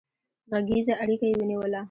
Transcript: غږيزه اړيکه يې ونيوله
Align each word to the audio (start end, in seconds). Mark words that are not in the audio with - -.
غږيزه 0.51 0.93
اړيکه 1.03 1.25
يې 1.29 1.35
ونيوله 1.39 1.79